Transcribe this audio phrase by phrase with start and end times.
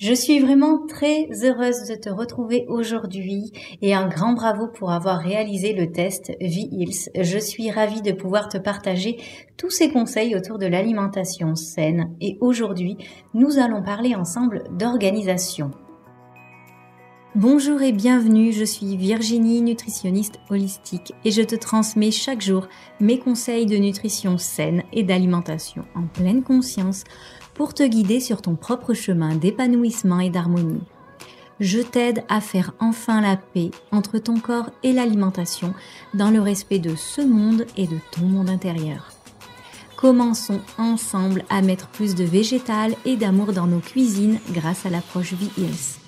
[0.00, 3.52] Je suis vraiment très heureuse de te retrouver aujourd'hui
[3.82, 7.10] et un grand bravo pour avoir réalisé le test V-Hills.
[7.14, 9.18] Je suis ravie de pouvoir te partager
[9.58, 12.96] tous ces conseils autour de l'alimentation saine et aujourd'hui,
[13.34, 15.70] nous allons parler ensemble d'organisation.
[17.34, 22.68] Bonjour et bienvenue, je suis Virginie, nutritionniste holistique et je te transmets chaque jour
[23.00, 27.04] mes conseils de nutrition saine et d'alimentation en pleine conscience
[27.54, 30.82] pour te guider sur ton propre chemin d'épanouissement et d'harmonie.
[31.60, 35.74] Je t'aide à faire enfin la paix entre ton corps et l'alimentation
[36.14, 39.10] dans le respect de ce monde et de ton monde intérieur.
[39.96, 45.34] Commençons ensemble à mettre plus de végétal et d'amour dans nos cuisines grâce à l'approche
[45.34, 45.99] V-Hills.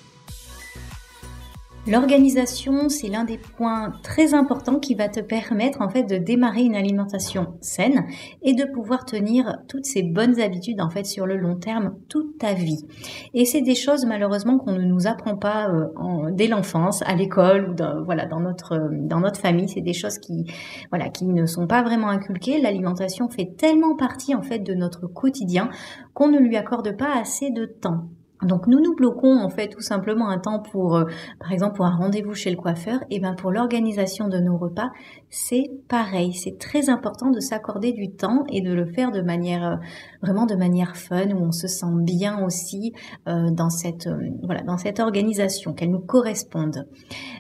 [1.89, 6.63] L'organisation, c'est l'un des points très importants qui va te permettre en fait de démarrer
[6.63, 8.05] une alimentation saine
[8.41, 12.39] et de pouvoir tenir toutes ces bonnes habitudes en fait sur le long terme toute
[12.39, 12.87] ta vie.
[13.35, 17.71] Et c'est des choses malheureusement qu'on ne nous apprend pas euh, dès l'enfance, à l'école
[17.71, 19.69] ou dans, voilà dans notre dans notre famille.
[19.69, 20.47] C'est des choses qui
[20.91, 22.61] voilà qui ne sont pas vraiment inculquées.
[22.61, 25.69] L'alimentation fait tellement partie en fait de notre quotidien
[26.15, 28.05] qu'on ne lui accorde pas assez de temps.
[28.43, 31.05] Donc nous nous bloquons en fait tout simplement un temps pour, euh,
[31.39, 33.01] par exemple pour un rendez-vous chez le coiffeur.
[33.11, 34.91] Et ben pour l'organisation de nos repas,
[35.31, 36.33] c'est pareil.
[36.35, 39.77] C'est très important de s'accorder du temps et de le faire de manière euh,
[40.23, 42.93] vraiment de manière fun où on se sent bien aussi
[43.29, 44.09] euh, dans cette
[44.43, 46.87] voilà dans cette organisation qu'elle nous corresponde.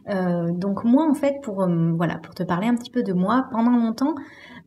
[0.09, 3.77] donc moi en fait pour voilà pour te parler un petit peu de moi pendant
[3.77, 4.15] longtemps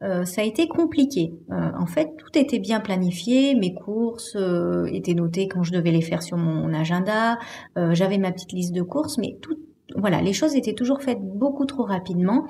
[0.03, 1.33] euh, ça a été compliqué.
[1.51, 5.91] Euh, en fait, tout était bien planifié, mes courses euh, étaient notées quand je devais
[5.91, 7.37] les faire sur mon agenda,
[7.75, 9.57] j'avais ma petite liste de courses, mais tout
[9.93, 12.45] voilà, les choses étaient toujours faites beaucoup trop rapidement.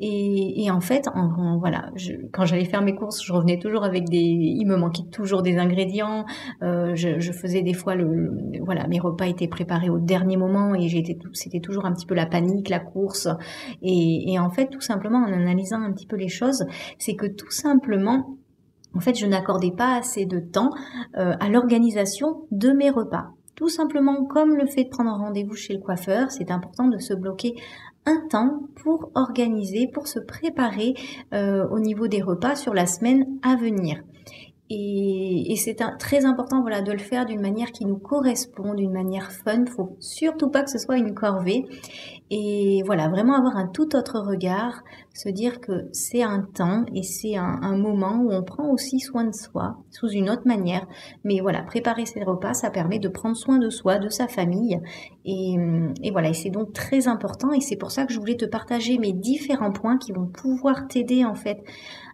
[0.00, 1.90] Et, en fait, en, voilà,
[2.32, 5.56] quand j'allais faire mes courses, je revenais toujours avec des, il me manquait toujours des
[5.56, 6.24] ingrédients.
[6.62, 10.88] Euh, je, faisais des fois le, voilà, mes repas étaient préparés au dernier moment et
[10.88, 13.28] j'étais, c'était toujours un petit peu la panique, la course.
[13.82, 16.64] Et, en fait, tout simplement, en analysant un petit peu les choses,
[16.98, 18.36] c'est que tout simplement,
[18.94, 20.70] en fait, je n'accordais pas assez de temps
[21.16, 23.28] euh, à l'organisation de mes repas.
[23.60, 27.12] Tout simplement comme le fait de prendre rendez-vous chez le coiffeur, c'est important de se
[27.12, 27.56] bloquer
[28.06, 30.94] un temps pour organiser, pour se préparer
[31.34, 34.02] euh, au niveau des repas sur la semaine à venir.
[34.72, 39.32] Et, c'est très important voilà, de le faire d'une manière qui nous correspond, d'une manière
[39.32, 39.66] fun.
[39.66, 41.66] Faut surtout pas que ce soit une corvée.
[42.30, 47.02] Et voilà, vraiment avoir un tout autre regard, se dire que c'est un temps et
[47.02, 50.86] c'est un, moment où on prend aussi soin de soi sous une autre manière.
[51.24, 54.80] Mais voilà, préparer ses repas, ça permet de prendre soin de soi, de sa famille.
[55.24, 55.56] Et,
[56.02, 57.52] et voilà, et c'est donc très important.
[57.52, 60.86] Et c'est pour ça que je voulais te partager mes différents points qui vont pouvoir
[60.86, 61.58] t'aider en fait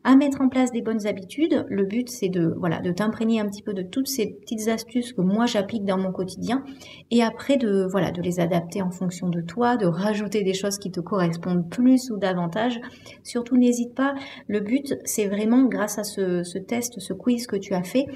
[0.06, 1.66] à mettre en place des bonnes habitudes.
[1.68, 5.12] Le but, c'est de, voilà, de t'imprégner un petit peu de toutes ces petites astuces
[5.12, 6.62] que moi j'applique dans mon quotidien
[7.10, 10.78] et après de, voilà, de les adapter en fonction de toi, de rajouter des choses
[10.78, 12.80] qui te correspondent plus ou davantage.
[13.24, 14.14] Surtout, n'hésite pas.
[14.46, 18.06] Le but, c'est vraiment grâce à ce, test, ce quiz que tu as fait,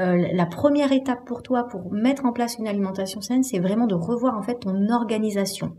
[0.00, 3.86] euh, la première étape pour toi pour mettre en place une alimentation saine, c'est vraiment
[3.86, 5.72] de revoir en fait ton organisation.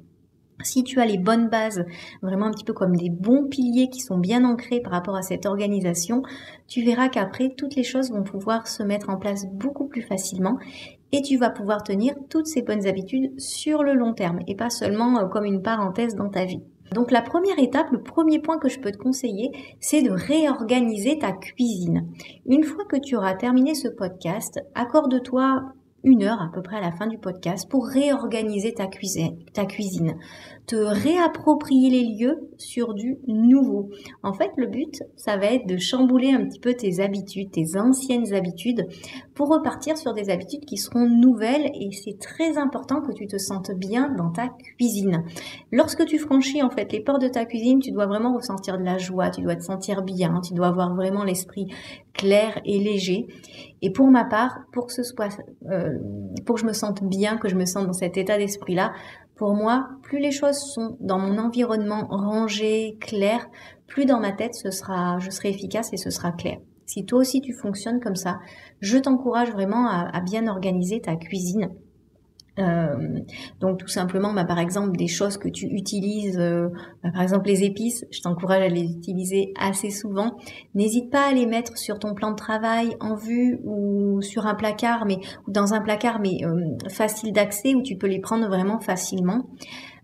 [0.64, 1.86] Si tu as les bonnes bases,
[2.22, 5.22] vraiment un petit peu comme des bons piliers qui sont bien ancrés par rapport à
[5.22, 6.22] cette organisation,
[6.68, 10.58] tu verras qu'après, toutes les choses vont pouvoir se mettre en place beaucoup plus facilement
[11.12, 14.70] et tu vas pouvoir tenir toutes ces bonnes habitudes sur le long terme et pas
[14.70, 16.62] seulement euh, comme une parenthèse dans ta vie.
[16.94, 21.20] Donc la première étape, le premier point que je peux te conseiller, c'est de réorganiser
[21.20, 22.08] ta cuisine.
[22.48, 26.82] Une fois que tu auras terminé ce podcast, accorde-toi une heure à peu près à
[26.82, 30.16] la fin du podcast pour réorganiser ta cuisine,
[30.66, 33.90] te réapproprier les lieux sur du nouveau.
[34.24, 37.78] En fait, le but, ça va être de chambouler un petit peu tes habitudes, tes
[37.78, 38.88] anciennes habitudes,
[39.34, 43.38] pour repartir sur des habitudes qui seront nouvelles et c'est très important que tu te
[43.38, 45.24] sentes bien dans ta cuisine.
[45.72, 48.84] Lorsque tu franchis en fait les portes de ta cuisine, tu dois vraiment ressentir de
[48.84, 51.68] la joie, tu dois te sentir bien, tu dois avoir vraiment l'esprit
[52.14, 53.28] clair et léger.
[53.82, 55.30] Et pour ma part, pour que ce soit,
[55.70, 55.98] euh,
[56.46, 58.94] pour que je me sente bien, que je me sente dans cet état d'esprit-là,
[59.36, 63.48] pour moi, plus les choses sont dans mon environnement rangé, clair,
[63.88, 66.58] plus dans ma tête ce sera, je serai efficace et ce sera clair.
[66.86, 68.40] Si toi aussi tu fonctionnes comme ça,
[68.82, 71.70] je t'encourage vraiment à bien organiser ta cuisine
[72.60, 73.20] euh,
[73.60, 76.70] donc tout simplement, bah, par exemple, des choses que tu utilises, euh,
[77.04, 80.38] bah, par exemple les épices, je t'encourage à les utiliser assez souvent.
[80.76, 84.56] N'hésite pas à les mettre sur ton plan de travail en vue ou sur un
[84.56, 88.80] placard, mais dans un placard, mais euh, facile d'accès où tu peux les prendre vraiment
[88.80, 89.46] facilement.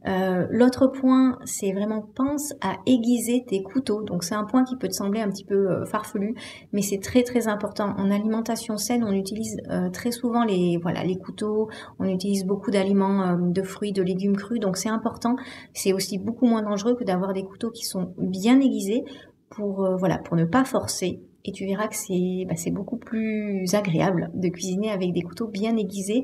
[0.07, 4.04] Euh, l'autre point, c'est vraiment pense à aiguiser tes couteaux.
[4.04, 6.36] Donc c'est un point qui peut te sembler un petit peu euh, farfelu,
[6.74, 7.94] mais c'est très très important.
[7.98, 11.69] En alimentation saine, on utilise euh, très souvent les voilà les couteaux.
[12.00, 14.60] On utilise beaucoup d'aliments, de fruits, de légumes crus.
[14.60, 15.36] Donc c'est important.
[15.74, 19.04] C'est aussi beaucoup moins dangereux que d'avoir des couteaux qui sont bien aiguisés
[19.50, 24.89] pour ne pas forcer et tu verras que c'est bah, beaucoup plus agréable de cuisiner
[24.89, 26.24] avec des couteaux bien aiguisés.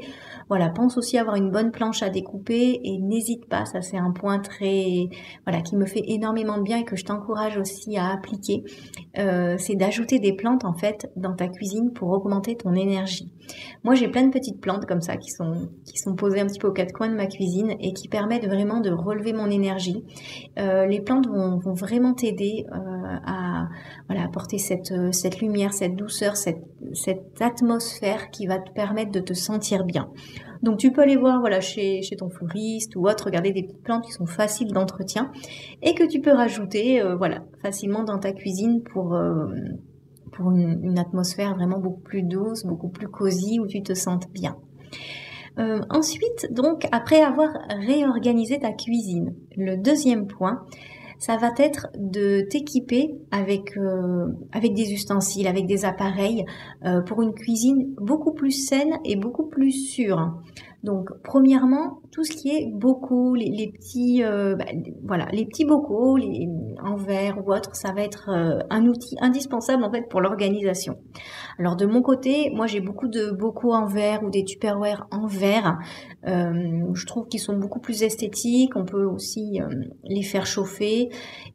[0.50, 4.12] Voilà, pense aussi avoir une bonne planche à découper et n'hésite pas, ça c'est un
[4.12, 5.09] point très
[5.45, 8.63] voilà qui me fait énormément de bien et que je t'encourage aussi à appliquer.
[9.18, 13.31] Euh, c'est d'ajouter des plantes en fait dans ta cuisine pour augmenter ton énergie.
[13.83, 16.59] Moi j'ai plein de petites plantes comme ça qui sont qui sont posées un petit
[16.59, 20.03] peu aux quatre coins de ma cuisine et qui permettent vraiment de relever mon énergie.
[20.57, 23.67] Euh, les plantes vont, vont vraiment t'aider euh, à
[24.07, 26.62] voilà apporter cette cette lumière, cette douceur, cette,
[27.40, 30.10] atmosphère qui va te permettre de te sentir bien.
[30.62, 34.06] Donc tu peux aller voir voilà chez, ton fleuriste ou autre, regarder des petites plantes
[34.06, 35.31] qui sont faciles d'entretien
[35.81, 39.48] et que tu peux rajouter euh, voilà facilement dans ta cuisine pour euh,
[40.40, 44.56] une, atmosphère vraiment beaucoup plus douce, beaucoup plus cosy où tu te sentes bien.
[45.60, 50.66] Euh, ensuite, donc, après avoir réorganisé ta cuisine, le deuxième point,
[51.21, 54.25] ça va être de t'équiper avec euh,
[54.59, 56.45] des ustensiles, avec des appareils
[56.83, 60.33] euh, pour une cuisine beaucoup plus saine et beaucoup plus sûre.
[60.83, 64.66] Donc, premièrement, tout ce qui est bocaux, les, petits, euh, bah,
[65.04, 66.18] voilà, les petits bocaux,
[66.83, 70.95] en verre ou autre, ça va être euh, un outil indispensable en fait pour l'organisation.
[71.60, 75.28] Alors de mon côté, moi j'ai beaucoup de bocaux en verre ou des tupperware en
[75.28, 75.78] verre.
[76.28, 78.75] Euh, je trouve qu'ils sont beaucoup plus esthétiques.
[78.75, 79.60] On peut aussi
[80.04, 81.10] les faire chauffer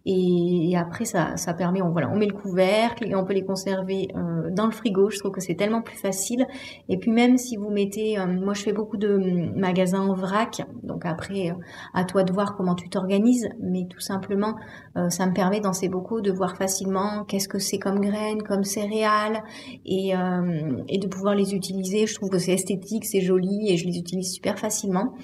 [0.04, 3.44] et, après ça, ça permet, on, voilà, on met le couvercle et on peut les
[3.44, 4.08] conserver
[4.52, 5.10] dans le frigo.
[5.10, 6.46] Je trouve que c'est tellement plus facile.
[6.88, 10.62] Et puis même si vous mettez, moi je fais beaucoup de magasin en vrac.
[10.82, 11.54] Donc après, euh,
[11.94, 14.56] à toi de voir comment tu t'organises, mais tout simplement,
[14.96, 18.42] euh, ça me permet dans ces bocaux de voir facilement qu'est-ce que c'est comme graines,
[18.42, 19.42] comme céréales,
[19.84, 22.06] et, euh, et de pouvoir les utiliser.
[22.06, 25.14] Je trouve que c'est esthétique, c'est joli, et je les utilise super facilement.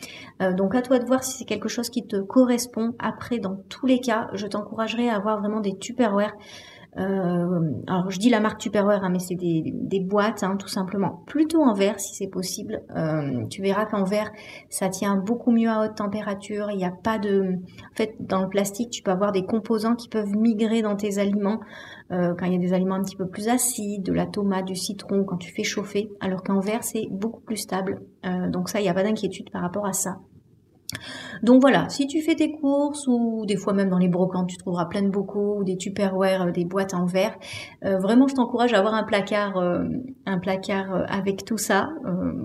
[0.57, 2.95] donc à toi de voir si c'est quelque chose qui te correspond.
[2.99, 6.35] Après, dans tous les cas, je t'encouragerai à avoir vraiment des Tupperware
[6.95, 11.23] alors je dis la marque Tupperware, hein, mais c'est des, boîtes, hein, tout simplement.
[11.27, 12.83] Plutôt en verre si c'est possible.
[12.95, 14.31] Euh, tu verras qu'en verre,
[14.69, 16.71] ça tient beaucoup mieux à haute température.
[16.71, 17.55] Il n'y a pas de...
[17.93, 21.19] En fait, dans le plastique, tu peux avoir des composants qui peuvent migrer dans tes
[21.19, 21.61] aliments.
[22.11, 24.67] Euh, quand il y a des aliments un petit peu plus acides, de la tomate,
[24.67, 26.11] du citron, quand tu fais chauffer.
[26.21, 28.03] Alors qu'en verre, c'est beaucoup plus stable.
[28.27, 30.19] Euh, donc ça, il n'y a pas d'inquiétude par rapport à ça.
[31.43, 34.57] Donc voilà, si tu fais tes courses ou des fois même dans les brocantes, tu
[34.57, 37.37] trouveras plein de bocaux ou des tupperware, euh, des boîtes en verre.
[37.85, 39.85] Euh, vraiment, je t'encourage à avoir un placard, euh,
[40.27, 41.89] un placard avec tout ça.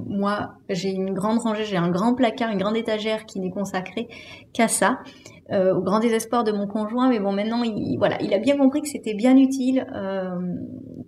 [0.08, 4.08] moi, j'ai une grande rangée, j'ai un grand placard, une grande étagère qui n'est consacrée
[4.54, 5.00] qu'à ça.
[5.52, 8.82] au grand désespoir de mon conjoint, mais bon, maintenant, il, voilà, il a bien compris
[8.82, 9.86] que c'était bien utile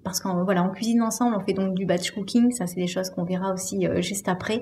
[0.03, 2.87] parce qu'en voilà, on cuisine ensemble, on fait donc du batch cooking, ça c'est des
[2.87, 4.61] choses qu'on verra aussi juste après.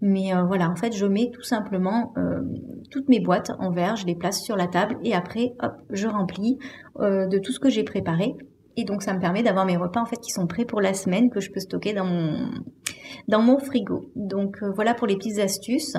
[0.00, 2.42] Mais euh, voilà, en fait, je mets tout simplement euh,
[2.90, 6.06] toutes mes boîtes en verre, je les place sur la table et après, hop, je
[6.06, 6.58] remplis
[7.00, 8.36] euh, de tout ce que j'ai préparé.
[8.76, 10.94] Et donc, ça me permet d'avoir mes repas en fait qui sont prêts pour la
[10.94, 12.48] semaine que je peux stocker dans mon
[13.26, 14.04] dans mon frigo.
[14.14, 15.96] Donc voilà pour les petites astuces.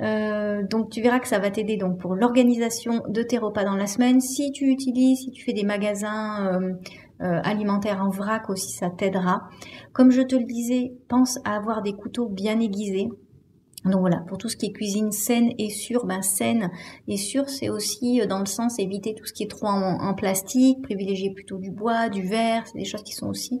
[0.00, 3.86] donc tu verras que ça va t'aider donc pour l'organisation de tes repas dans la
[3.86, 4.20] semaine.
[4.20, 6.58] Si tu utilises, si tu fais des magasins
[7.20, 9.48] alimentaires en vrac aussi, ça t'aidera.
[9.92, 13.08] Comme je te le disais, pense à avoir des couteaux bien aiguisés.
[13.84, 16.70] Donc voilà, pour tout ce qui est cuisine saine et sûre, ben saine
[17.06, 20.14] et sûre, c'est aussi euh, dans le sens éviter tout ce qui est trop en,
[20.14, 23.60] plastique, privilégier plutôt du bois, du verre, c'est des choses qui sont aussi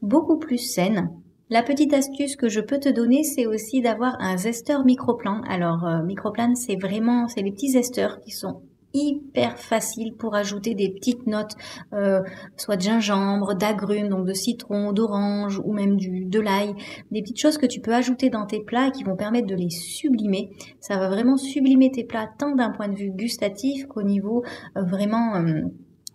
[0.00, 1.10] beaucoup plus saines.
[1.50, 5.40] La petite astuce que je peux te donner, c'est aussi d'avoir un zesteur microplan.
[5.48, 8.60] Alors, euh, microplan, c'est vraiment, c'est les petits zesteurs qui sont
[8.94, 11.54] hyper facile pour ajouter des petites notes,
[11.92, 12.22] euh,
[12.56, 16.74] soit de gingembre, d'agrumes, donc de citron, d'orange ou même du, de l'ail,
[17.10, 19.54] des petites choses que tu peux ajouter dans tes plats et qui vont permettre de
[19.54, 20.50] les sublimer.
[20.80, 24.42] Ça va vraiment sublimer tes plats tant d'un point de vue gustatif qu'au niveau
[24.76, 25.36] euh, vraiment...
[25.36, 25.62] Euh,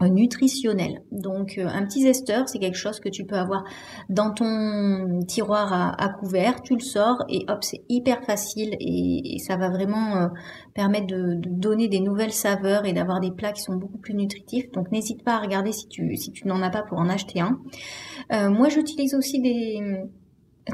[0.07, 1.01] nutritionnel.
[1.11, 3.63] Donc euh, un petit zesteur, c'est quelque chose que tu peux avoir
[4.09, 9.57] dans ton tiroir à, couvert, tu le sors et hop, c'est hyper facile et, ça
[9.57, 10.27] va vraiment euh,
[10.73, 14.71] permettre de, donner des nouvelles saveurs et d'avoir des plats qui sont beaucoup plus nutritifs.
[14.71, 17.41] Donc n'hésite pas à regarder si tu, si tu n'en as pas pour en acheter
[17.41, 17.59] un.
[18.31, 19.41] Euh, moi j'utilise aussi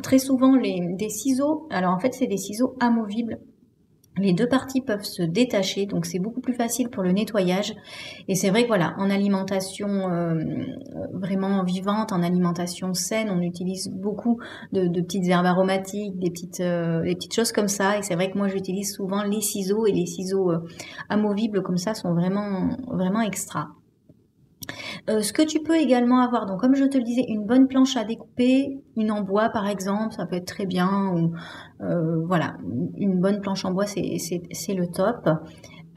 [0.03, 1.67] très souvent les, des ciseaux.
[1.71, 3.39] Alors en fait c'est des ciseaux amovibles
[4.19, 7.75] les deux parties peuvent se détacher, donc c'est beaucoup plus facile pour le nettoyage.
[8.27, 10.35] Et c'est vrai que voilà, en alimentation euh,
[11.13, 14.39] vraiment vivante, en alimentation saine, on utilise beaucoup
[14.73, 17.97] de, petites herbes aromatiques, des petites, euh, des petites choses comme ça.
[17.97, 20.59] Et c'est vrai que moi j'utilise souvent les ciseaux et les ciseaux euh,
[21.09, 23.69] amovibles comme ça sont vraiment vraiment extra.
[25.09, 27.67] Euh, ce que tu peux également avoir, donc comme je te le disais, une bonne
[27.67, 31.13] planche à découper, une en bois par exemple, ça peut être très bien.
[31.13, 31.33] Ou,
[31.81, 32.57] euh, voilà,
[32.97, 35.29] une bonne planche en bois, c'est le top.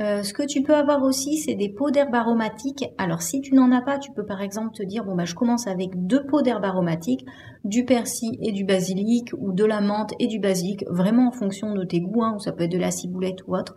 [0.02, 2.84] Euh, ce que tu peux avoir aussi, c'est des pots d'herbes aromatiques.
[2.98, 5.34] Alors, si tu n'en as pas, tu peux par exemple te dire, bon, bah, je
[5.34, 7.24] commence avec deux pots d'herbes aromatiques,
[7.64, 11.72] du persil et du basilic, ou de la menthe et du basilic, vraiment en fonction
[11.72, 13.76] de tes goûts, hein, ou ça peut être de la ciboulette ou autre.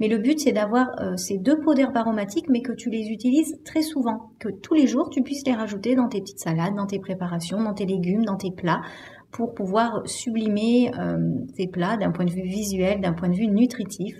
[0.00, 3.08] Mais le but, c'est d'avoir euh, ces deux pots d'herbes aromatiques, mais que tu les
[3.10, 6.74] utilises très souvent, que tous les jours, tu puisses les rajouter dans tes petites salades,
[6.74, 8.80] dans tes préparations, dans tes légumes, dans tes plats,
[9.32, 11.16] pour pouvoir sublimer euh,
[11.56, 14.16] tes plats d'un point de vue visuel, d'un point de vue nutritif.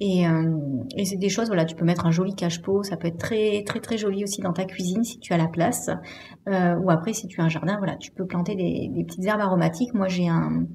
[0.00, 0.56] Et, euh,
[0.96, 3.62] et c'est des choses, voilà, tu peux mettre un joli cache-pot, ça peut être très
[3.64, 5.90] très très joli aussi dans ta cuisine si tu as la place.
[6.48, 9.24] Euh, ou après, si tu as un jardin, voilà, tu peux planter des, des petites
[9.24, 9.94] herbes aromatiques.
[9.94, 10.66] Moi, j'ai un,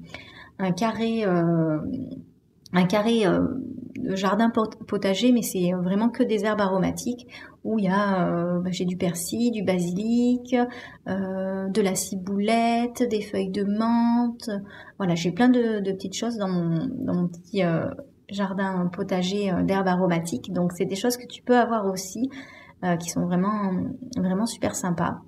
[0.58, 1.78] un carré, euh,
[2.72, 3.46] un carré euh,
[4.14, 4.50] jardin
[4.86, 7.26] potager, mais c'est vraiment que des herbes aromatiques
[7.64, 10.54] où il y a, euh, bah, j'ai du persil, du basilic,
[11.08, 14.50] euh, de la ciboulette, des feuilles de menthe.
[14.98, 17.88] Voilà, j'ai plein de, petites choses dans mon, dans mon petit euh,
[18.28, 20.52] jardin potager d'herbes aromatiques.
[20.52, 22.30] Donc c'est des choses que tu peux avoir aussi,
[23.00, 23.72] qui sont vraiment,
[24.16, 25.22] vraiment super sympas.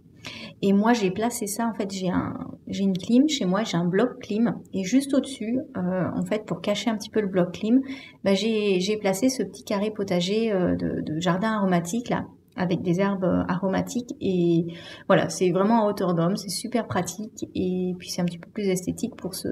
[0.63, 2.35] Et moi, j'ai placé ça, en fait, j'ai un,
[2.67, 6.45] j'ai une clim chez moi, j'ai un bloc clim, et juste au-dessus, euh, en fait,
[6.45, 7.81] pour cacher un petit peu le bloc clim,
[8.25, 13.25] bah, j'ai, placé ce petit carré potager euh, de, jardin aromatique, là, avec des herbes
[13.25, 14.67] euh, aromatiques, et
[15.07, 18.51] voilà, c'est vraiment à hauteur d'homme, c'est super pratique, et puis c'est un petit peu
[18.51, 19.49] plus esthétique pour ce,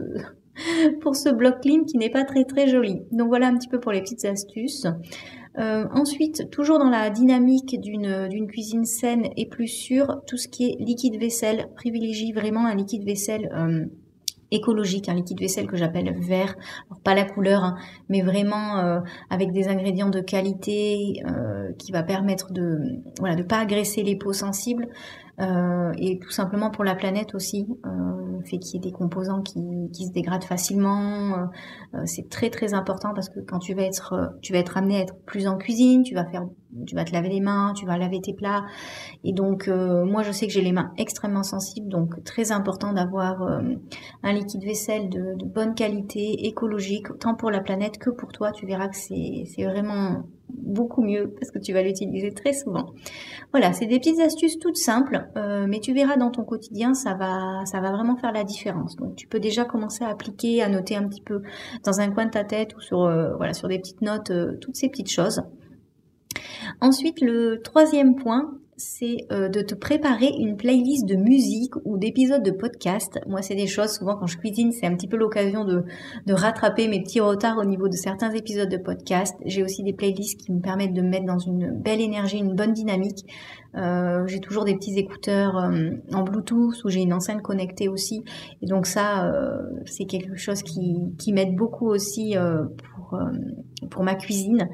[1.01, 3.03] pour ce bloc clim qui n'est pas très très joli.
[3.13, 4.87] Donc voilà un petit peu pour les petites astuces.
[5.59, 10.71] Euh, ensuite, toujours dans la dynamique d'une cuisine saine et plus sûre, tout ce qui
[10.71, 13.87] est liquide vaisselle, privilégie vraiment un liquide vaisselle euh,
[14.51, 16.57] écologique, un liquide vaisselle que j'appelle vert,
[17.05, 17.77] pas la couleur, hein,
[18.09, 21.23] mais vraiment euh, avec des ingrédients de qualité
[21.79, 22.79] qui va permettre de
[23.19, 24.89] voilà de pas agresser les peaux sensibles.
[25.39, 29.43] Euh, et tout simplement pour la planète aussi, euh, fait qu'il y ait des composants
[29.43, 29.61] qui,
[29.93, 31.49] qui se dégradent facilement.
[31.95, 34.97] Euh, c'est très très important parce que quand tu vas être, tu vas être amené
[34.97, 36.47] à être plus en cuisine, tu vas faire,
[36.87, 38.65] tu vas te laver les mains, tu vas laver tes plats.
[39.25, 43.43] Et donc moi je sais que j'ai les mains extrêmement sensibles, donc très important d'avoir
[44.23, 48.53] un liquide vaisselle de, de bonne qualité, écologique, tant pour la planète que pour toi.
[48.53, 52.93] Tu verras que c'est vraiment beaucoup mieux parce que tu vas l'utiliser très souvent.
[53.53, 57.15] Voilà, c'est des petites astuces toutes simples, euh, mais tu verras dans ton quotidien, ça
[57.15, 58.97] va, ça va vraiment faire la différence.
[58.97, 61.43] Donc tu peux déjà commencer à appliquer, à noter un petit peu
[61.85, 64.57] dans un coin de ta tête ou sur, euh, voilà, sur des petites notes, euh,
[64.61, 65.43] toutes ces petites choses.
[66.81, 72.43] Ensuite, le troisième point, c'est euh, de te préparer une playlist de musique ou d'épisodes
[72.43, 73.19] de podcast.
[73.27, 75.85] Moi, c'est des choses, souvent quand je cuisine, c'est un petit peu l'occasion de,
[76.29, 79.35] rattraper mes petits retards au niveau de certains épisodes de podcast.
[79.47, 82.55] J'ai aussi des playlists qui me permettent de me mettre dans une belle énergie, une
[82.55, 83.25] bonne dynamique.
[83.75, 88.25] Euh, j'ai toujours des petits écouteurs euh, en Bluetooth ou j'ai une enceinte connectée aussi.
[88.63, 89.33] Et donc ça,
[89.87, 92.37] c'est quelque chose qui, qui m'aide beaucoup aussi
[93.91, 94.69] pour ma cuisine.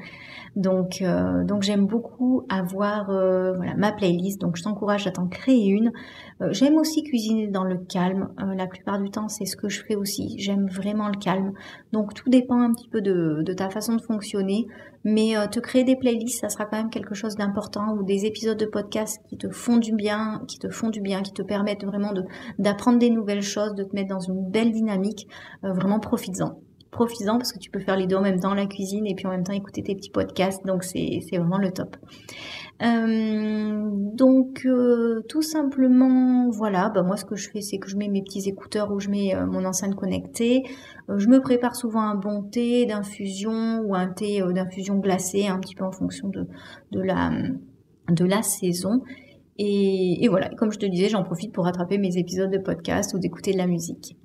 [0.55, 4.39] Donc, euh, j'aime beaucoup avoir euh, ma playlist.
[4.39, 5.91] Donc, je t'encourage à t'en créer une.
[6.41, 8.29] Euh, j'aime aussi cuisiner dans le calme.
[8.55, 10.35] la plupart du temps, c'est ce que je fais aussi.
[10.37, 11.53] J'aime vraiment le calme.
[11.91, 14.67] Donc, tout dépend un petit peu de, ta façon de fonctionner.
[15.05, 18.57] Mais te créer des playlists, ça sera quand même quelque chose d'important ou des épisodes
[18.57, 21.83] de podcast qui te font du bien, qui te font du bien, qui te permettent
[21.83, 22.13] vraiment
[22.57, 25.27] d'apprendre des nouvelles choses, de te mettre dans une belle dynamique.
[25.61, 26.57] vraiment, profites-en
[26.93, 29.27] profitant parce que tu peux faire les deux en même temps, la cuisine et puis
[29.27, 30.65] en même temps écouter tes petits podcasts.
[30.65, 31.97] Donc c'est vraiment le top.
[32.81, 37.97] Euh, donc euh, tout simplement, voilà, bah, moi ce que je fais, c'est que je
[37.97, 40.63] mets mes petits écouteurs ou je mets euh, mon enceinte connectée.
[41.09, 45.75] je me prépare souvent un bon thé d'infusion ou un thé d'infusion glacée, un petit
[45.75, 46.47] peu en fonction de,
[47.01, 49.01] la saison.
[49.59, 53.13] Et, et voilà, comme je te disais, j'en profite pour rattraper mes épisodes de podcast
[53.13, 54.17] ou d'écouter de la musique.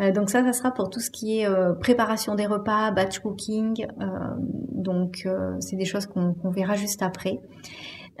[0.00, 3.18] Euh, donc ça, ça sera pour tout ce qui est euh, préparation des repas, batch
[3.20, 3.86] cooking.
[4.00, 4.06] Euh,
[4.38, 5.28] donc
[5.60, 7.40] c'est des choses qu'on verra juste après.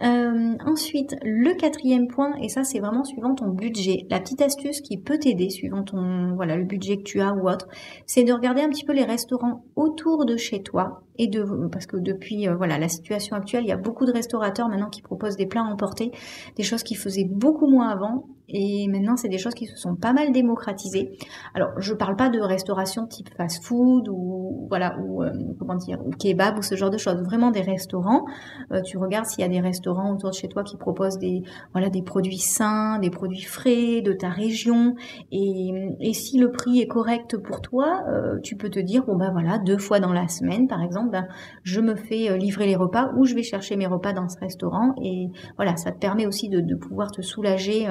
[0.00, 4.96] Ensuite, le quatrième point, et ça c'est vraiment suivant ton budget, la petite astuce qui
[4.96, 7.66] peut t'aider suivant ton le budget que tu as ou autre,
[8.06, 11.86] c'est de regarder un petit peu les restaurants autour de chez toi et de parce
[11.86, 15.36] que depuis voilà la situation actuelle, il y a beaucoup de restaurateurs maintenant qui proposent
[15.36, 16.12] des plats emportés,
[16.56, 19.94] des choses qui faisaient beaucoup moins avant Et maintenant, c'est des choses qui se sont
[19.94, 21.18] pas mal démocratisées.
[21.54, 26.10] Alors, je parle pas de restauration type fast-food ou voilà ou euh, comment dire ou
[26.10, 27.22] kebab ou ce genre de choses.
[27.22, 28.24] Vraiment des restaurants.
[28.72, 31.42] Euh, tu regardes s'il y a des restaurants autour de chez toi qui proposent des
[31.72, 34.94] voilà des produits sains, des produits frais de ta région.
[35.30, 35.72] Et,
[36.18, 39.58] si le prix est correct pour toi, euh, tu peux te dire bon ben voilà
[39.58, 41.28] deux fois dans la semaine par exemple, ben,
[41.62, 44.94] je me fais livrer les repas ou je vais chercher mes repas dans ce restaurant.
[45.02, 47.86] Et voilà, ça te permet aussi de pouvoir te soulager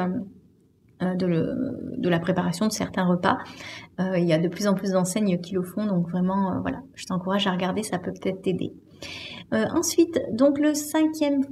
[1.04, 3.38] euh, de, la préparation de certains repas.
[4.00, 6.60] Euh, il y a de plus en plus d'enseignes qui le font, donc vraiment, euh,
[6.62, 8.74] voilà, je t'encourage à regarder, ça peut peut-être t'aider.
[9.51, 11.44] ensuite, donc le cinquième,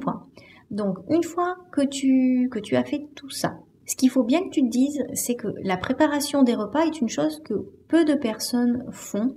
[0.00, 0.26] point.
[0.70, 3.56] Donc, une fois que tu, que tu as fait tout ça,
[3.86, 7.00] ce qu'il faut bien que tu te dises, c'est que la préparation des repas est
[7.00, 7.54] une chose que
[7.88, 9.34] peu de personnes font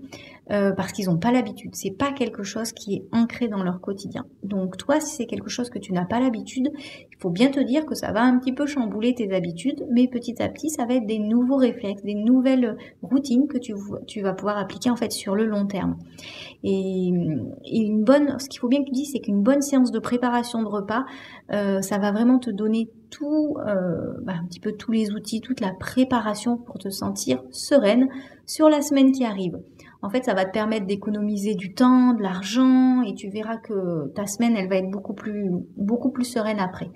[0.50, 1.76] euh, parce qu'ils n'ont pas l'habitude.
[1.76, 4.26] C'est pas quelque chose qui est ancré dans leur quotidien.
[4.44, 7.60] Donc toi, si c'est quelque chose que tu n'as pas l'habitude, il faut bien te
[7.60, 10.86] dire que ça va un petit peu chambouler tes habitudes, mais petit à petit, ça
[10.86, 13.74] va être des nouveaux réflexes, des nouvelles routines que tu,
[14.22, 15.98] vas pouvoir appliquer en fait sur le long terme.
[16.64, 20.00] Et, une bonne, ce qu'il faut bien que tu dises, c'est qu'une bonne séance de
[20.00, 21.06] préparation de repas,
[21.54, 24.36] euh, ça va vraiment te donner tout, euh, bah,
[24.80, 28.08] tous les outils, toute la préparation pour te sentir sereine
[28.46, 29.60] sur la semaine qui arrive.
[30.04, 34.08] En fait, ça va te permettre d'économiser du temps, de l'argent, et tu verras que
[34.16, 36.90] ta semaine, elle va être beaucoup plus, beaucoup plus sereine après.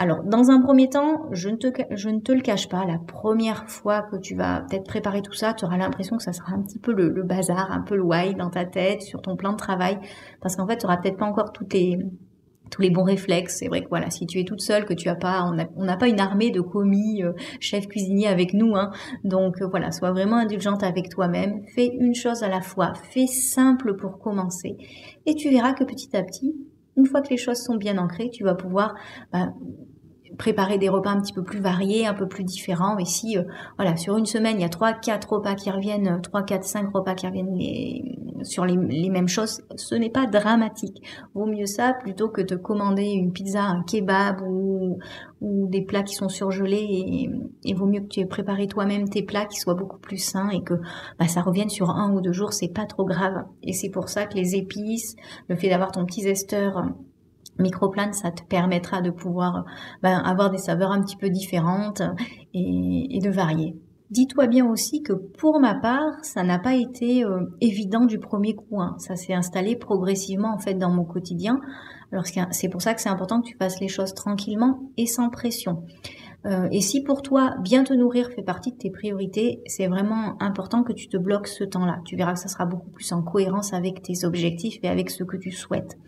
[0.00, 2.98] Alors, dans un premier temps, je ne, te, je ne te le cache pas, la
[2.98, 6.52] première fois que tu vas peut-être préparer tout ça, tu auras l'impression que ça sera
[6.52, 9.50] un petit peu le, bazar, un peu le why dans ta tête, sur ton plan
[9.50, 9.98] de travail,
[10.40, 11.98] parce qu'en fait, tu n'auras peut-être pas encore toutes tes,
[12.70, 13.56] tous les bons réflexes.
[13.58, 15.44] C'est vrai que voilà, si tu es toute seule, que tu as pas,
[15.76, 18.90] on n'a pas une armée de commis, euh, chefs cuisiniers avec nous, hein.
[19.24, 21.62] Donc euh, voilà, sois vraiment indulgente avec toi-même.
[21.74, 22.92] Fais une chose à la fois.
[23.10, 24.76] Fais simple pour commencer,
[25.26, 26.54] et tu verras que petit à petit,
[26.96, 28.94] une fois que les choses sont bien ancrées, tu vas pouvoir
[29.32, 29.52] bah,
[30.38, 32.96] préparer des repas un petit peu plus variés, un peu plus différents.
[32.98, 33.42] Et si, euh,
[33.76, 36.94] voilà, sur une semaine, il y a trois, quatre repas qui reviennent, trois, quatre, cinq
[36.94, 37.58] repas qui reviennent
[38.44, 38.76] sur les,
[39.10, 41.02] mêmes choses, ce n'est pas dramatique.
[41.34, 44.98] Vaut mieux ça plutôt que de commander une pizza, un kebab ou,
[45.40, 47.28] des plats qui sont surgelés.
[47.64, 50.50] Et, vaut mieux que tu aies préparé toi-même tes plats qui soient beaucoup plus sains
[50.50, 50.74] et que
[51.18, 53.44] bah, ça revienne sur un ou deux jours, c'est pas trop grave.
[53.62, 55.16] Et c'est pour ça que les épices,
[55.48, 56.70] le fait d'avoir ton petit zester
[57.58, 59.64] Microplane, ça te permettra de pouvoir
[60.02, 62.02] ben, avoir des saveurs un petit peu différentes
[62.54, 63.76] et, de varier.
[64.10, 68.54] Dis-toi bien aussi que pour ma part, ça n'a pas été euh, évident du premier
[68.54, 68.80] coup.
[68.80, 68.94] Hein.
[68.98, 71.60] Ça s'est installé progressivement en fait dans mon quotidien.
[72.10, 75.28] Alors c'est pour ça que c'est important que tu fasses les choses tranquillement et sans
[75.28, 75.84] pression.
[76.46, 80.40] Euh, et si pour toi, bien te nourrir fait partie de tes priorités, c'est vraiment
[80.40, 81.98] important que tu te bloques ce temps-là.
[82.04, 85.24] Tu verras que ça sera beaucoup plus en cohérence avec tes objectifs et avec ce
[85.24, 85.98] que tu souhaites.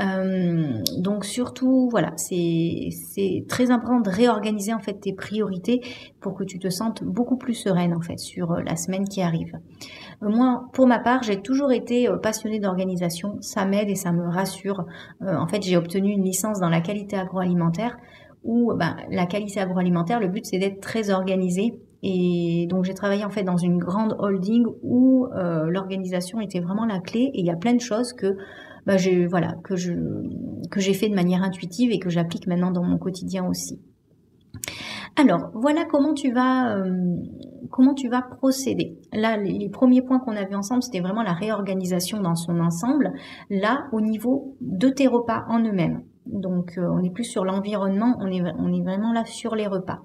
[0.00, 5.80] Euh, donc surtout, voilà, c'est très important de réorganiser en fait tes priorités
[6.20, 9.22] pour que tu te sentes beaucoup plus sereine en fait sur euh, la semaine qui
[9.22, 9.52] arrive.
[10.22, 13.38] Moi, pour ma part, j'ai toujours été passionnée d'organisation.
[13.40, 14.86] Ça m'aide et ça me rassure.
[15.20, 17.96] en fait, j'ai obtenu une licence dans la qualité agroalimentaire
[18.44, 21.74] où ben, la qualité agroalimentaire, le but c'est d'être très organisé.
[22.02, 26.84] Et donc j'ai travaillé en fait dans une grande holding où euh, l'organisation était vraiment
[26.84, 27.30] la clé.
[27.34, 28.36] Et il y a plein de choses que
[28.86, 29.92] ben, j'ai voilà que je
[30.70, 33.80] que j'ai fait de manière intuitive et que j'applique maintenant dans mon quotidien aussi.
[35.16, 37.16] Alors voilà comment tu vas euh,
[37.70, 38.98] comment tu vas procéder.
[39.12, 43.12] Là, les, premiers points qu'on a vus ensemble, c'était vraiment la réorganisation dans son ensemble.
[43.50, 46.02] Là, au niveau de tes repas en eux-mêmes.
[46.26, 50.00] Donc euh, on n'est plus sur l'environnement, on est, est vraiment là sur les repas.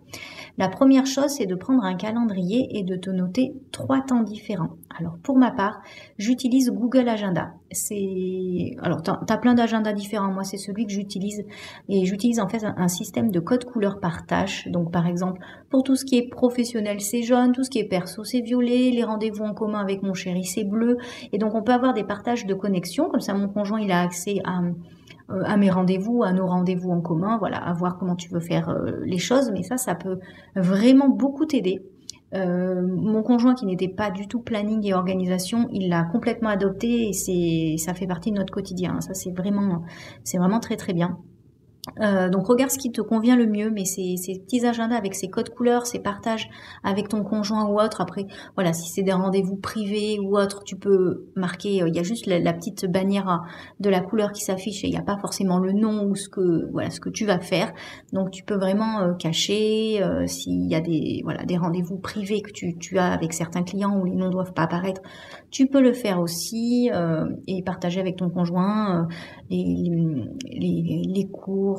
[0.58, 4.72] La première chose, c'est de prendre un calendrier et de te noter trois temps différents.
[5.00, 5.82] Alors pour ma part,
[6.18, 7.54] j'utilise Google Agenda.
[7.72, 10.32] C'est alors tu as plein d'agendas différents.
[10.32, 11.46] Moi, c'est celui que j'utilise
[11.88, 14.68] et j'utilise en fait un, système de code couleur par tâche.
[14.70, 17.88] Donc par exemple, pour tout ce qui est professionnel, c'est jaune, tout ce qui est
[17.88, 20.98] perso, c'est violet, les rendez-vous en commun avec mon chéri, c'est bleu.
[21.32, 24.02] Et donc on peut avoir des partages de connexion comme ça mon conjoint, il a
[24.02, 24.62] accès à
[25.30, 28.70] à mes rendez-vous, à nos rendez-vous en commun, voilà, à voir comment tu veux faire
[28.70, 29.52] euh, les choses.
[29.52, 30.20] Mais ça, ça peut
[30.56, 31.82] vraiment beaucoup t'aider.
[32.34, 37.10] Euh, mon conjoint qui n'était pas du tout planning et organisation, il l'a complètement adopté
[37.10, 39.00] et ça fait partie de notre quotidien.
[39.00, 39.84] Ça c'est vraiment
[40.26, 41.18] c'est vraiment très très bien.
[42.02, 45.30] Euh, donc regarde ce qui te convient le mieux, mais ces, petits agendas avec ces
[45.30, 46.50] codes couleurs, ces partages
[46.84, 48.02] avec ton conjoint ou autre.
[48.02, 51.82] Après, voilà, si c'est des rendez-vous privés ou autre, tu peux marquer.
[51.82, 53.44] Euh, il y a juste la, petite bannière
[53.80, 56.28] de la couleur qui s'affiche et il n'y a pas forcément le nom ou ce
[56.28, 57.72] que voilà ce que tu vas faire.
[58.14, 62.52] Donc tu peux vraiment euh, cacher s'il y a des voilà des rendez-vous privés que
[62.52, 65.02] tu, as avec certains clients où les noms doivent pas apparaître.
[65.52, 66.90] Tu peux le faire aussi
[67.48, 69.08] et partager avec ton conjoint
[69.50, 69.92] les,
[70.50, 71.77] les cours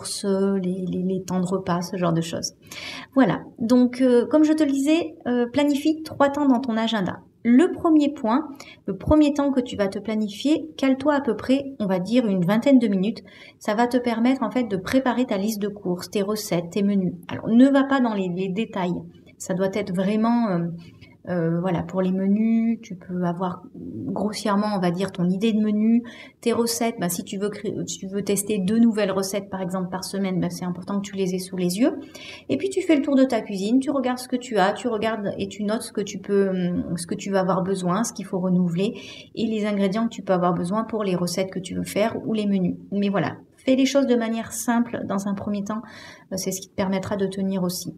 [0.62, 2.54] les, temps de repas, ce genre de choses.
[3.14, 3.40] Voilà.
[3.58, 5.14] Donc, comme je te le disais,
[5.52, 7.20] planifie trois temps dans ton agenda.
[7.44, 8.48] Le premier point,
[8.86, 12.26] le premier temps que tu vas te planifier, cale-toi à peu près, on va dire
[12.26, 13.22] une vingtaine de minutes.
[13.60, 16.82] Ça va te permettre en fait de préparer ta liste de courses, tes recettes, tes
[16.82, 17.14] menus.
[17.28, 19.00] Alors ne va pas dans les, détails.
[19.38, 20.58] Ça doit être vraiment
[21.28, 25.60] euh, voilà, pour les menus, tu peux avoir grossièrement, on va dire, ton idée de
[25.60, 26.02] menu,
[26.40, 26.96] tes recettes.
[26.98, 27.50] Bah, si tu veux,
[27.86, 31.16] tu veux tester deux nouvelles recettes, par exemple, par semaine, bah, c'est important que tu
[31.16, 31.98] les aies sous les yeux.
[32.48, 34.72] Et puis, tu fais le tour de ta cuisine, tu regardes ce que tu as,
[34.72, 36.50] tu regardes et tu notes ce que tu peux,
[36.96, 38.94] ce que tu vas avoir besoin, ce qu'il faut renouveler
[39.34, 42.16] et les ingrédients que tu peux avoir besoin pour les recettes que tu veux faire
[42.26, 42.76] ou les menus.
[42.92, 45.82] Mais voilà, fais les choses de manière simple dans un premier temps.
[46.32, 47.94] Euh, c'est ce qui te permettra de tenir aussi.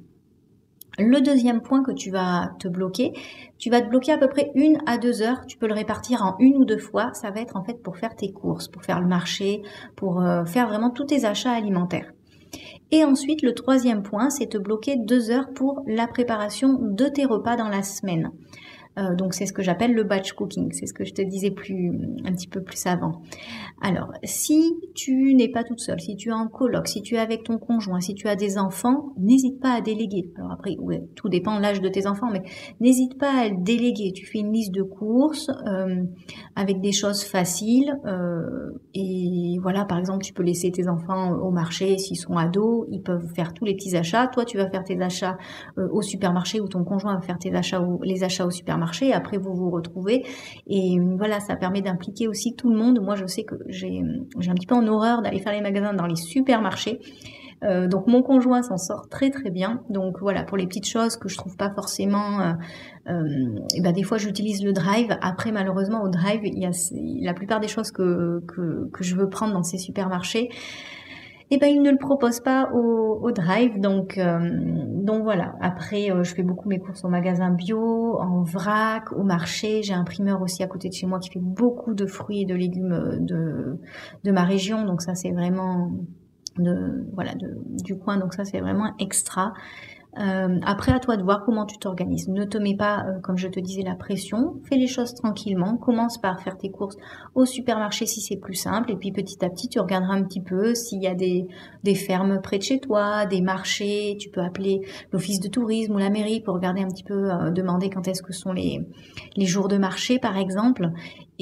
[0.99, 3.13] Le deuxième point que tu vas te bloquer,
[3.59, 5.47] tu vas te bloquer à peu près une à deux heures.
[5.47, 7.13] Tu peux le répartir en une ou deux fois.
[7.15, 9.63] Ça va être en fait pour faire tes courses, pour faire le marché,
[9.97, 12.13] pour euh, faire vraiment tous tes achats alimentaires.
[12.91, 17.25] Et ensuite, le troisième point, c'est te bloquer deux heures pour la préparation de tes
[17.25, 18.33] repas dans la semaine.
[19.01, 21.51] Euh, donc c'est ce que j'appelle le batch cooking, c'est ce que je te disais
[21.51, 21.93] plus
[22.25, 23.23] un petit peu plus avant.
[23.81, 27.19] Alors si tu n'es pas toute seule, si tu es en coloc, si tu es
[27.19, 30.33] avec ton conjoint, si tu as des enfants, n'hésite pas à déléguer.
[30.37, 30.77] Alors après,
[31.15, 32.43] tout dépend de l'âge de tes enfants, mais
[32.81, 34.13] n'hésite pas à déléguer.
[34.13, 36.05] Tu fais une liste de courses euh,
[36.61, 41.51] avec des choses faciles euh, et voilà, par exemple, tu peux laisser tes enfants au
[41.51, 44.27] marché s'ils sont ados, ils peuvent faire tous les petits achats.
[44.27, 45.37] Toi, tu vas faire tes achats
[45.77, 49.39] au supermarché ou ton conjoint va faire tes achats les achats au supermarché marché, après
[49.39, 50.25] vous vous retrouvez.
[50.67, 53.01] Et voilà, ça permet d'impliquer aussi tout le monde.
[53.01, 56.07] Moi, je sais que j'ai un petit peu en horreur d'aller faire les magasins dans
[56.07, 56.99] les supermarchés.
[57.63, 59.83] Euh, donc mon conjoint s'en sort très très bien.
[59.91, 62.53] Donc voilà, pour les petites choses que je trouve pas forcément, euh,
[63.09, 65.17] euh, et ben des fois j'utilise le drive.
[65.21, 66.71] Après malheureusement au drive, il y a
[67.23, 70.51] la plupart des choses que, que, que je veux prendre dans ces supermarchés
[71.51, 73.81] eh ben ils ne le proposent pas au, drive.
[73.81, 74.39] Donc euh,
[75.03, 75.55] donc voilà.
[75.61, 79.83] Après, euh, je fais beaucoup mes courses au magasin bio, en vrac, au marché.
[79.83, 82.45] J'ai un primeur aussi à côté de chez moi qui fait beaucoup de fruits et
[82.45, 83.79] de légumes de
[84.25, 84.85] de ma région.
[84.85, 85.91] Donc ça c'est vraiment
[86.57, 88.17] voilà du coin.
[88.17, 89.53] Donc ça c'est vraiment extra.
[90.19, 92.29] Euh, après, à toi de voir comment tu t'organises.
[92.29, 94.61] Ne te mets pas, euh, comme je te disais, la pression.
[94.69, 95.77] Fais les choses tranquillement.
[95.77, 96.97] Commence par faire tes courses
[97.35, 98.91] au supermarché si c'est plus simple.
[98.91, 101.47] Et puis petit à petit, tu regarderas un petit peu s'il y a des,
[101.95, 104.17] fermes près de chez toi, des marchés.
[104.19, 104.81] Tu peux appeler
[105.13, 108.23] l'office de tourisme ou la mairie pour regarder un petit peu, euh, demander quand est-ce
[108.23, 108.87] que sont les
[109.39, 110.91] jours de marché, par exemple.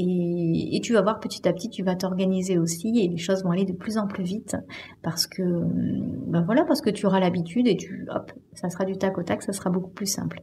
[0.00, 3.50] Et, tu vas voir petit à petit, tu vas t'organiser aussi et les choses vont
[3.50, 4.56] aller de plus en plus vite
[5.02, 8.96] parce que, ben voilà, parce que tu auras l'habitude et tu, hop, ça sera du
[8.96, 10.40] tac au tac, ça sera beaucoup plus simple.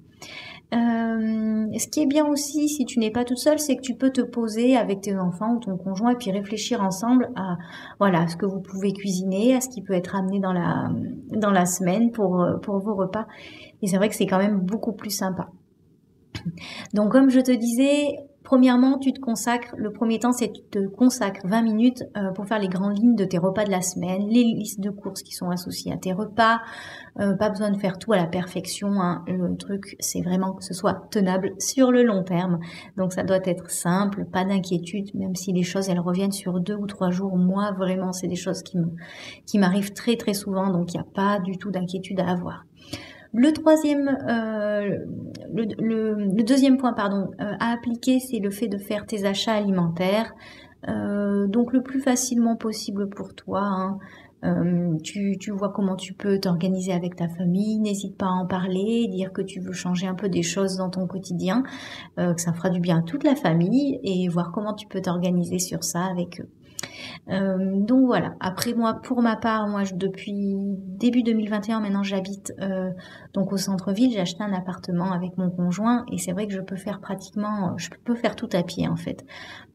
[0.73, 3.95] Euh, ce qui est bien aussi, si tu n'es pas toute seule, c'est que tu
[3.95, 7.55] peux te poser avec tes enfants ou ton conjoint et puis réfléchir ensemble à,
[7.99, 10.89] voilà, ce que vous pouvez cuisiner, à ce qui peut être amené dans la,
[11.31, 13.25] dans la semaine pour, pour vos repas.
[13.81, 15.47] Et c'est vrai que c'est quand même beaucoup plus sympa.
[16.93, 20.87] Donc, comme je te disais, Premièrement, tu te consacres, le premier temps, c'est tu te
[20.87, 24.27] consacres 20 minutes euh, pour faire les grandes lignes de tes repas de la semaine,
[24.29, 26.61] les listes de courses qui sont associées à tes repas.
[27.19, 29.01] Euh, pas besoin de faire tout à la perfection.
[29.01, 29.23] Hein.
[29.27, 32.59] Le truc, c'est vraiment que ce soit tenable sur le long terme.
[32.97, 36.75] Donc ça doit être simple, pas d'inquiétude, même si les choses, elles reviennent sur deux
[36.75, 37.35] ou trois jours.
[37.37, 38.91] Moi, vraiment, c'est des choses qui me,
[39.47, 42.63] qui m'arrivent très très souvent, donc il n'y a pas du tout d'inquiétude à avoir.
[43.35, 44.97] Euh,
[45.53, 50.33] le, deuxième point, euh, à appliquer, c'est le fait de faire tes achats alimentaires.
[50.87, 53.63] Euh, donc le plus facilement possible pour toi.
[53.63, 53.97] Hein.
[55.03, 57.79] tu, tu, vois comment tu peux t'organiser avec ta famille.
[57.79, 60.91] N'hésite pas à en parler, dire que tu veux changer un peu des choses dans
[60.91, 61.63] ton quotidien,
[62.17, 65.57] que ça fera du bien à toute la famille et voir comment tu peux t'organiser
[65.57, 66.49] sur ça avec eux.
[67.29, 68.35] Euh, donc voilà.
[68.39, 72.91] Après moi, pour ma part, moi depuis début 2021, maintenant j'habite euh,
[73.33, 74.11] donc au centre-ville.
[74.11, 77.77] J'ai acheté un appartement avec mon conjoint et c'est vrai que je peux faire pratiquement,
[77.77, 79.25] je peux faire tout à pied en fait.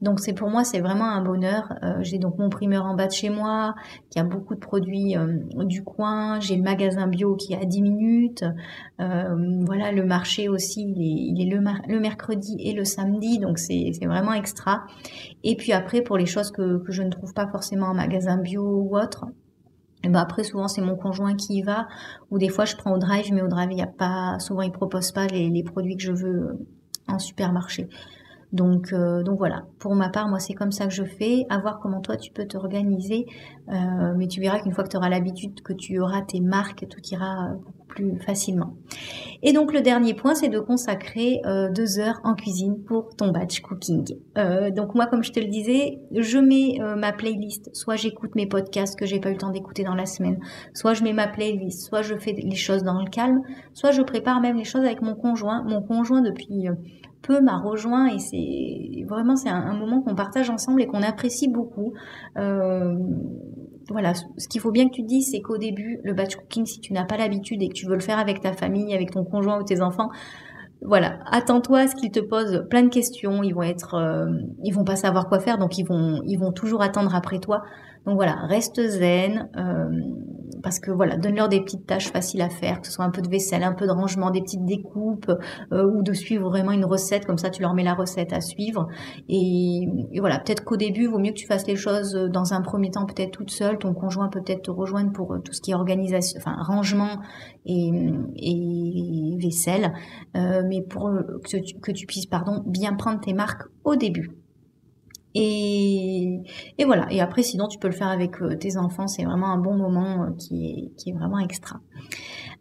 [0.00, 1.72] Donc c'est pour moi c'est vraiment un bonheur.
[1.82, 3.74] Euh, j'ai donc mon primeur en bas de chez moi
[4.10, 5.16] qui a beaucoup de produits
[5.56, 6.40] du coin.
[6.40, 8.44] J'ai le magasin bio qui est à 10 minutes.
[8.98, 14.32] voilà le marché aussi, il est, le, le, mercredi et le samedi, donc c'est vraiment
[14.32, 14.84] extra.
[15.42, 18.38] Et puis après pour les choses que, que je ne trouve pas forcément un magasin
[18.38, 19.26] bio ou autre.
[20.02, 21.86] Et ben après souvent c'est mon conjoint qui y va
[22.30, 24.62] ou des fois je prends au drive mais au drive il y a pas souvent
[24.62, 26.66] il propose pas les, produits que je veux
[27.06, 27.88] en supermarché.
[28.52, 31.58] Donc, euh, donc voilà, pour ma part, moi c'est comme ça que je fais, à
[31.58, 33.26] voir comment toi tu peux t'organiser,
[33.68, 36.84] euh, mais tu verras qu'une fois que tu auras l'habitude, que tu auras tes marques,
[36.88, 37.50] tout ira
[37.90, 38.74] plus facilement.
[39.42, 43.30] Et donc le dernier point, c'est de consacrer euh, deux heures en cuisine pour ton
[43.32, 44.04] batch cooking.
[44.38, 47.74] Euh, donc moi, comme je te le disais, je mets euh, ma playlist.
[47.74, 50.38] Soit j'écoute mes podcasts que j'ai pas eu le temps d'écouter dans la semaine,
[50.74, 53.42] soit je mets ma playlist, soit je fais les choses dans le calme,
[53.74, 55.64] soit je prépare même les choses avec mon conjoint.
[55.64, 56.68] Mon conjoint depuis
[57.22, 61.48] peu m'a rejoint et c'est vraiment c'est un, moment qu'on partage ensemble et qu'on apprécie
[61.48, 61.92] beaucoup.
[63.90, 66.66] Voilà, ce qu'il faut bien que tu te dises, c'est qu'au début, le batch cooking,
[66.66, 69.10] si tu n'as pas l'habitude et que tu veux le faire avec ta famille, avec
[69.10, 70.10] ton conjoint ou tes enfants,
[70.82, 73.42] voilà, attends-toi à ce qu'ils te posent plein de questions.
[73.42, 74.26] Ils vont être, euh,
[74.64, 77.62] ils vont pas savoir quoi faire, donc ils vont, ils vont toujours attendre après toi.
[78.06, 79.48] Donc voilà, reste zen.
[79.56, 79.88] Euh,
[80.62, 83.22] parce que voilà, donne-leur des petites tâches faciles à faire, que ce soit un peu
[83.22, 85.30] de vaisselle, un peu de rangement, des petites découpes,
[85.72, 88.40] euh, ou de suivre vraiment une recette, comme ça tu leur mets la recette à
[88.40, 88.86] suivre.
[89.28, 92.90] Et, voilà, peut-être qu'au début, vaut mieux que tu fasses les choses dans un premier
[92.90, 95.74] temps peut-être toute seule, ton conjoint peut être te rejoindre pour tout ce qui est
[95.74, 97.20] organisation, enfin rangement
[97.64, 97.90] et,
[99.40, 99.92] vaisselle,
[100.36, 101.10] euh, mais pour
[101.44, 104.39] que tu, que tu puisses pardon, bien prendre tes marques au début.
[105.34, 106.42] Et,
[106.84, 107.06] voilà.
[107.10, 109.06] Et après, sinon, tu peux le faire avec euh, tes enfants.
[109.06, 111.80] C'est vraiment un bon moment euh, qui, est, qui est vraiment extra.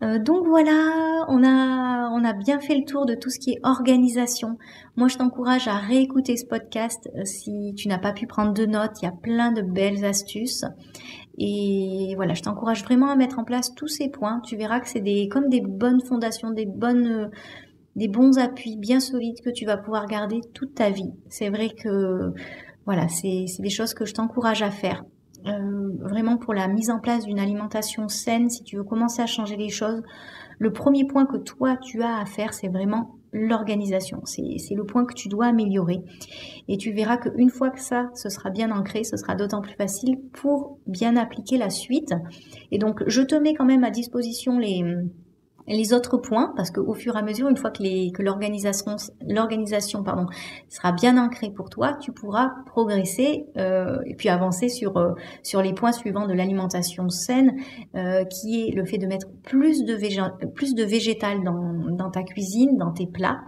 [0.03, 3.51] Euh, donc voilà, on a, on a bien fait le tour de tout ce qui
[3.51, 4.57] est organisation.
[4.95, 9.01] Moi, je t'encourage à réécouter ce podcast si tu n'as pas pu prendre de notes.
[9.01, 10.63] Il y a plein de belles astuces.
[11.37, 14.41] Et voilà, je t'encourage vraiment à mettre en place tous ces points.
[14.41, 17.31] Tu verras que c'est des, comme des bonnes fondations, des bonnes
[17.95, 21.11] des bons appuis bien solides que tu vas pouvoir garder toute ta vie.
[21.27, 22.33] C'est vrai que
[22.85, 25.03] voilà, c'est des choses que je t'encourage à faire.
[25.45, 29.25] Euh, vraiment pour la mise en place d'une alimentation saine, si tu veux commencer à
[29.25, 30.01] changer les choses,
[30.57, 34.21] le premier point que toi tu as à faire, c'est vraiment l'organisation.
[34.25, 35.99] C'est le point que tu dois améliorer.
[36.67, 39.75] Et tu verras qu'une fois que ça, ce sera bien ancré, ce sera d'autant plus
[39.75, 42.13] facile pour bien appliquer la suite.
[42.71, 44.83] Et donc, je te mets quand même à disposition les
[45.75, 48.95] les autres points, parce qu'au fur et à mesure, une fois que, l'organisation,
[50.69, 55.61] sera bien ancrée pour toi, tu pourras progresser euh, et puis avancer sur, euh, sur
[55.61, 57.55] les points suivants de l'alimentation saine,
[57.95, 59.95] euh, qui est le fait de mettre plus de,
[60.47, 63.41] plus de végétal dans ta cuisine, dans tes plats,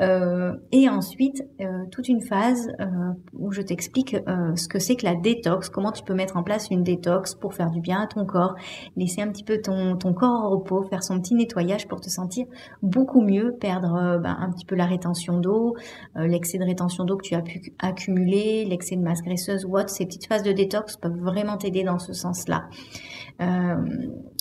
[0.00, 2.86] euh, et ensuite, euh, toute une phase euh,
[3.32, 4.16] où je t'explique
[4.56, 7.54] ce que c'est que la détox, comment tu peux mettre en place une détox pour
[7.54, 8.54] faire du bien à ton corps,
[8.96, 12.08] laisser un petit peu ton, ton corps au repos, faire son petit nettoyage pour te
[12.08, 12.46] sentir
[12.82, 15.76] beaucoup mieux, perdre ben, un petit peu la rétention d'eau,
[16.16, 19.90] l'excès de rétention d'eau que tu as pu accumuler, l'excès de masse graisseuse ou autre.
[19.90, 22.68] Ces petites phases de détox peuvent vraiment t'aider dans ce sens-là.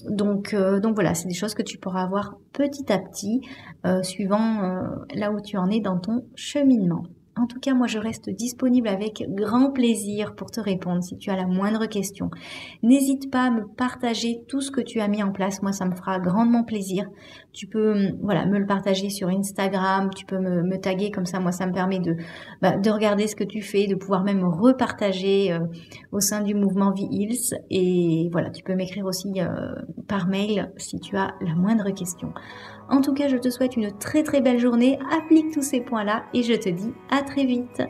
[0.09, 3.41] Donc, donc voilà, c'est des choses que tu pourras avoir petit à petit,
[4.03, 7.03] suivant là où tu en es dans ton cheminement.
[7.35, 11.31] En tout cas, moi, je reste disponible avec grand plaisir pour te répondre si tu
[11.31, 12.29] as la moindre question.
[12.83, 15.63] N'hésite pas à me partager tout ce que tu as mis en place.
[15.63, 17.09] Moi, ça me fera grandement plaisir.
[17.51, 20.11] Tu peux, hum, voilà, me le partager sur Instagram.
[20.15, 21.39] Tu peux me, taguer comme ça.
[21.39, 22.17] Moi, ça me permet de,
[22.61, 25.59] bah, de regarder ce que tu fais, de pouvoir même repartager euh,
[26.11, 27.55] au sein du mouvement V-Hills.
[27.71, 29.73] Et voilà, tu peux m'écrire aussi euh,
[30.07, 32.31] par mail si tu as la moindre question.
[32.89, 36.23] En tout cas, je te souhaite une très très belle journée, applique tous ces points-là
[36.33, 37.81] et je te dis à très vite.